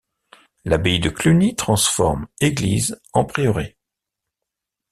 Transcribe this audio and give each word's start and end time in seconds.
L’abbaye 0.65 0.97
de 0.99 1.11
Cluny 1.11 1.55
transforme 1.55 2.25
église 2.39 2.99
en 3.13 3.23
prieuré. 3.23 3.77